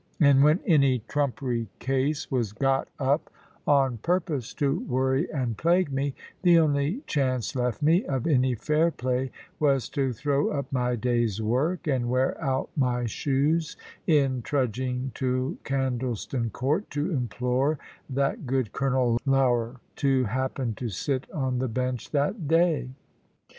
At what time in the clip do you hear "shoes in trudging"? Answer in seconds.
13.05-15.11